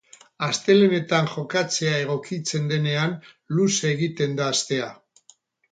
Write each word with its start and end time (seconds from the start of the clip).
Astelehenetan 0.45 1.29
jokatzeea 1.33 1.99
egokitzen 2.07 2.67
denean 2.73 3.15
luze 3.59 3.95
egiten 3.95 4.37
da 4.41 4.51
astea. 4.57 4.91